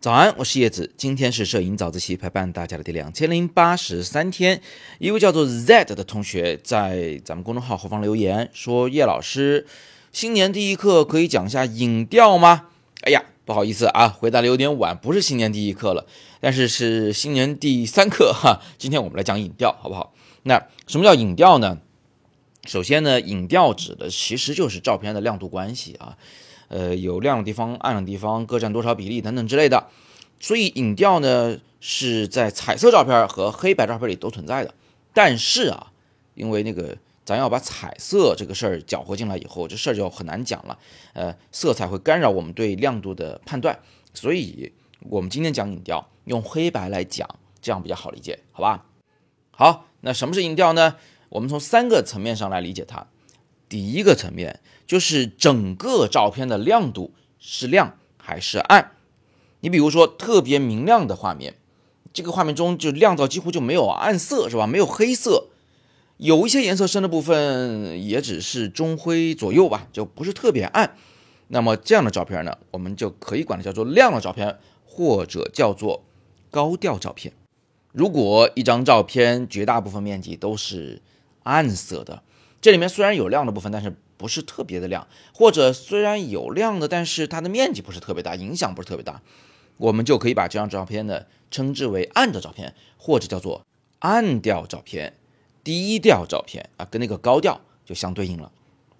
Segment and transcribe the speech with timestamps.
[0.00, 0.94] 早安，我是叶子。
[0.96, 4.62] 今天是摄影早自习陪伴大家的第两千零八十三天。
[5.00, 9.66] 一位叫做 Z 的同学在咱们公众号后方留言说：“叶老师，
[10.12, 12.68] 新年第一课可以讲一下影调吗？”
[13.02, 16.06] 哎呀，不好意思啊，回答的有点晚，不是新年第一课了，
[16.40, 18.60] 但是是新年第三课哈。
[18.78, 20.14] 今天我们来讲影调，好不好？
[20.44, 21.78] 那什么叫影调呢？
[22.66, 26.18] 首先呢，影调指的其实就是照片的亮度关系啊。
[26.68, 29.86] 呃，有亮的地方、暗的地方各占多少比例等等之类的，
[30.40, 34.74] 所以影调呢是在彩色照片和黑白照片里都存在的。
[35.14, 35.92] 但是啊，
[36.34, 40.76] 因为那个咱要把彩色这个事儿搅和进来以后，这事儿就很难讲了。
[41.12, 43.78] 呃，色彩会干扰我们对亮度的判断，
[44.12, 47.28] 所以我们今天讲影调，用黑白来讲，
[47.62, 48.84] 这样比较好理解，好吧？
[49.52, 50.96] 好，那什么是影调呢？
[51.28, 53.06] 我们从三个层面上来理解它。
[53.68, 58.92] 第一个层面就是整个照片的亮度是亮还是暗。
[59.60, 61.56] 你比如说特别明亮的画面，
[62.12, 64.66] 这个画面中就亮到几乎就没有暗色，是吧？
[64.66, 65.48] 没有黑色，
[66.18, 70.96] 有一些颜色深的部分也只是中灰左右吧，就不是特别暗。
[71.48, 76.04] 那么这样的照片呢，我们就可以管它叫做亮的照片，或者叫做
[76.50, 77.32] 高调照片。
[77.92, 81.02] 如果一张照片绝大部分面积都是
[81.46, 82.22] 暗色的。
[82.60, 89.22] 这里面虽然有亮的部分，但是不是特别的亮，或者虽然有亮的，但是它的面积不是特别大，影响不是特别大，
[89.76, 93.64] 我们就可以把这张照片呢称之为暗的照片，或者叫做
[94.00, 95.14] 暗调照片、
[95.62, 98.50] 低调照片啊，跟那个高调就相对应了。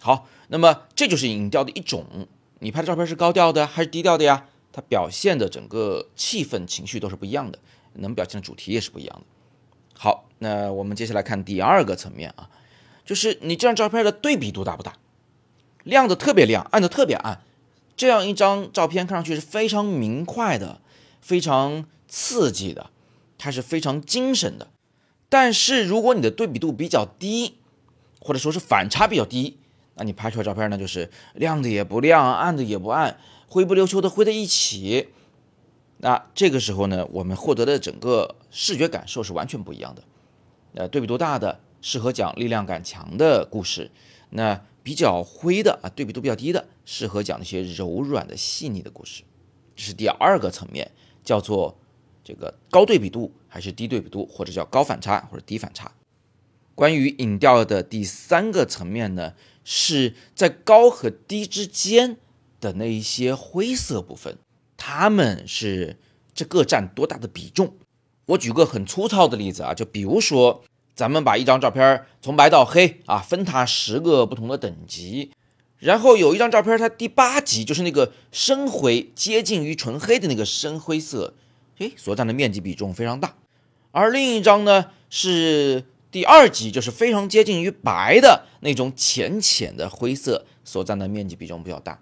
[0.00, 2.26] 好，那么这就是影调的一种。
[2.58, 4.46] 你拍的照片是高调的还是低调的呀？
[4.72, 7.58] 它表现的整个气氛、情绪都是不一样的，
[7.94, 9.24] 能表现的主题也是不一样的。
[10.02, 12.50] 好，那我们接下来看第二个层面啊。
[13.04, 14.94] 就是你这张照片的对比度大不大？
[15.84, 17.40] 亮的特别亮，暗的特别暗，
[17.96, 20.80] 这样一张照片看上去是非常明快的，
[21.20, 22.90] 非常刺激的，
[23.38, 24.72] 它是非常精神的。
[25.28, 27.58] 但是如果你的对比度比较低，
[28.18, 29.58] 或者说是反差比较低，
[29.94, 35.10] 那你拍出来照片呢，就是亮的也不亮，暗的也不暗，灰不溜秋的灰在一起。
[36.02, 40.02] 那这个时候呢，我们获得的整个视觉感受是完全不一样的。
[40.74, 41.60] 呃，对比度大的。
[41.84, 43.90] 适合讲力量感强的故事，
[44.30, 49.24] 那比较灰的啊，对比度比较低的，适合讲那些柔软的细腻的故事。
[49.74, 50.92] 这是第二个层面，
[51.24, 51.76] 叫做
[52.22, 55.90] 这个高对比度还是低对比度，或者叫高反差或者低反差。
[56.76, 59.34] 关于影调的第三个层面呢，
[59.64, 62.16] 是在高和低之间
[62.60, 64.38] 的那一些灰色部分，
[64.84, 65.96] 它们是
[66.34, 67.76] 这各占多大的比重？
[68.26, 70.64] 我举个很粗糙的例子啊，就比如说。
[70.94, 75.30] 咱们把一张照片从白到黑啊，分它十个不同的等级，
[75.78, 81.32] 然后有一张照片，它第八级就是那个深灰，接近于纯黑的那个深灰色，
[81.78, 83.36] 诶，所占的面积比重非常大。
[83.90, 92.00] 而另一张呢是第二级，就是非常接近于白的那种浅浅的灰色，所占的面积比重比较大。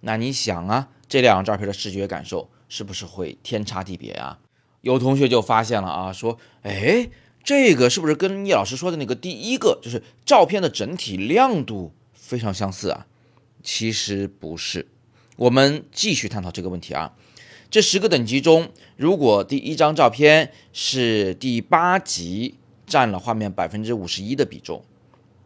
[0.00, 4.38] 那你想啊，这两张照片的视觉感受是不是会天差地别啊？
[4.80, 7.10] 有同学就发现了啊，说，哎。
[7.42, 13.06] 这个是不是跟叶老师说的那个第一个，就是照片的整体亮度非常相似啊？
[13.62, 14.86] 其实不是。
[15.36, 17.14] 我们继续探讨这个问题啊。
[17.70, 18.68] 这十个等级中，
[18.98, 22.56] 如果第一张照片是第八级，
[22.86, 24.82] 占了画面百分之五十一的比重；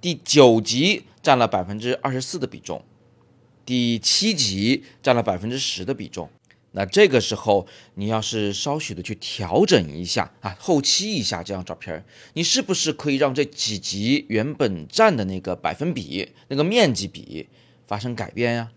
[0.00, 2.82] 第九级占了百分之二十四的比重；
[3.64, 6.28] 第七级占了百分之十的比重。
[6.76, 17.48] 那这个时候，你要是稍许的去调整一下啊，后期一下这张照片，你是不是可以让这几级原本占的那个百分比、那个面积比
[17.86, 18.72] 发生改变呀？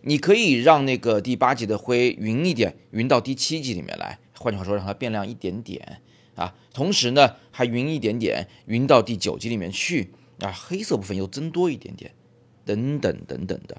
[0.00, 6.00] 你可以让那个第八级的灰匀一点，匀到第七级里面来，换句话说，让它变亮一点点
[6.34, 6.54] 啊。
[6.72, 10.10] 同时呢，还匀一点点，匀到第九级里面去
[10.40, 12.10] 啊，黑色部分又增多一点点，
[12.64, 13.78] 等等等等的。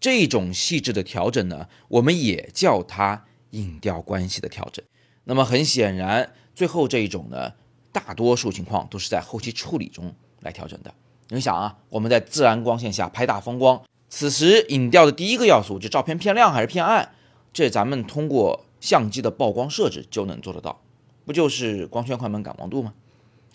[0.00, 4.82] 这种细致的调整呢，我们也叫它影调关系的调整。
[5.24, 7.52] 那么很显然，最后这一种呢，
[7.92, 10.94] 大多数情况都是在后期处理中来调整的。
[11.28, 17.12] 你想啊，我们在自然光线下拍大风光，此时影调的第一个要素就照片偏亮还是偏暗，
[17.52, 20.80] 这咱们通过相机的曝光设置就能做得到，
[21.26, 22.94] 不就是光圈、快门、感光度吗？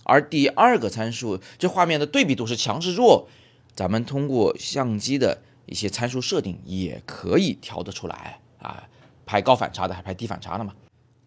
[0.04, 3.28] 而第二个参数，这画面的对比度是强是弱，
[3.76, 5.42] 咱们通过相机的。
[5.66, 8.84] 一些参数设定也可以调得出来啊，
[9.26, 10.74] 拍高反差的还拍低反差的嘛。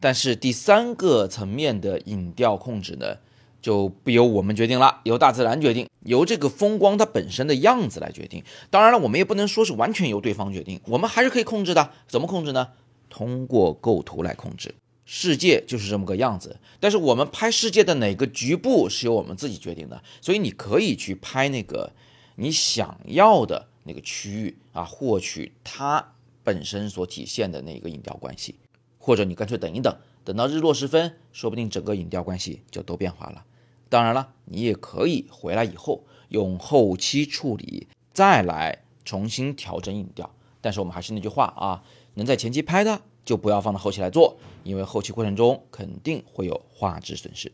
[0.00, 3.16] 但是第三个层面的影调控制呢，
[3.60, 8.44] 就不由我们决定了，由大自然决定，由这个风光它本身的样子来决定。
[8.70, 11.90] 当然了，我们也不能说是完全由对方决定，我们还是可以控制的。
[12.06, 12.68] 怎么控制呢？
[13.10, 14.74] 通过构图来控制。
[15.10, 21.92] 世界就是这么个样子，但是我们拍世界的哪个局部是由我们自己决定的，所以你可以去拍那个
[22.36, 26.12] 你想要的那个区域啊，获取它
[26.44, 28.54] 本身所体现的那个影调关系，
[28.98, 29.96] 或者你干脆等一等。
[30.24, 33.44] 等到日落时分，说不定整个影调关系就都变化了。
[33.88, 40.30] 当然了，你也可以回来以后用后期处理再来重新调整影调。
[40.60, 41.82] 但是我们还是那句话啊，
[42.14, 47.50] 能在前期拍的就不要放到后期来做，因为后期过程中肯定会有画质损失。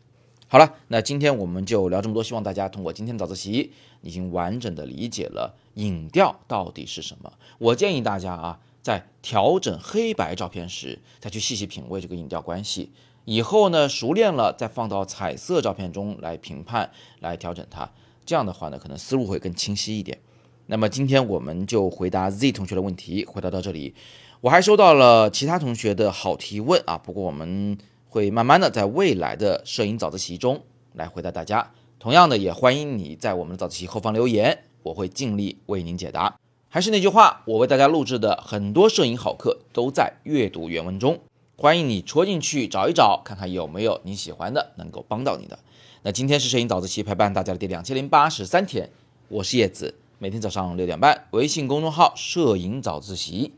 [0.55, 7.33] 好了，那今天我们就聊这么多，希望大家通过今天的早自习已经完整的理解了影调到底是什么。
[7.57, 8.59] 我建议大家啊。
[8.81, 12.89] 在调整黑白照片时，再去细细品味这个影调关系。
[13.25, 17.91] 以后呢，熟练了再放到彩色照片中来评判、来调整它。
[18.25, 20.19] 这样的话呢，可能思路会更清晰一点。
[20.67, 23.93] 那么今天我们就回答 Z 同学的问题，回答到这里。
[24.39, 27.77] 我还收到了其他同学的好提问啊，不过我们
[28.15, 30.61] 会慢慢的在未来的摄影早自习中
[30.93, 31.73] 来回答大家。
[31.99, 36.39] 同样的，也欢迎你在我们的早自习后方留言，我会尽力为您解答。
[36.69, 41.19] 还是那句话，我为大家录制的很多摄影好课都在阅读原文中，
[41.57, 45.59] 欢迎你戳进去找一找，看看有没有你喜欢的，能够帮到你的。
[46.03, 48.89] 那今天是摄影早自习陪伴大家的第两千零八十三天，
[49.27, 53.51] 我是叶子，每天早上六点半，微信公众号“摄影早自习”，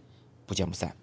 [0.47, 0.95] 不见不散。